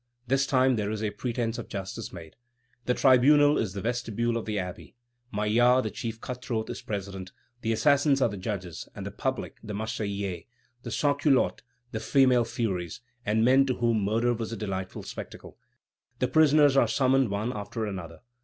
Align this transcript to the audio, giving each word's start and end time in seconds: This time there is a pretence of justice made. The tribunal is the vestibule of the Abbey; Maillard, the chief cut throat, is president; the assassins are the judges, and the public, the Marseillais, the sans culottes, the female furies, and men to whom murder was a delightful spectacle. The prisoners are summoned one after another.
This 0.25 0.47
time 0.47 0.77
there 0.77 0.89
is 0.89 1.03
a 1.03 1.11
pretence 1.11 1.59
of 1.59 1.69
justice 1.69 2.11
made. 2.11 2.35
The 2.87 2.95
tribunal 2.95 3.59
is 3.59 3.73
the 3.73 3.81
vestibule 3.83 4.35
of 4.35 4.45
the 4.45 4.57
Abbey; 4.57 4.95
Maillard, 5.31 5.85
the 5.85 5.91
chief 5.91 6.19
cut 6.19 6.43
throat, 6.43 6.71
is 6.71 6.81
president; 6.81 7.31
the 7.61 7.71
assassins 7.71 8.19
are 8.19 8.27
the 8.29 8.35
judges, 8.35 8.89
and 8.95 9.05
the 9.05 9.11
public, 9.11 9.57
the 9.63 9.75
Marseillais, 9.75 10.47
the 10.81 10.89
sans 10.89 11.17
culottes, 11.21 11.61
the 11.91 11.99
female 11.99 12.45
furies, 12.45 13.01
and 13.27 13.45
men 13.45 13.63
to 13.67 13.75
whom 13.75 14.03
murder 14.03 14.33
was 14.33 14.51
a 14.51 14.57
delightful 14.57 15.03
spectacle. 15.03 15.59
The 16.17 16.27
prisoners 16.29 16.75
are 16.75 16.87
summoned 16.87 17.29
one 17.29 17.53
after 17.55 17.85
another. 17.85 18.21